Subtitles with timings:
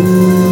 [0.00, 0.49] Ooh.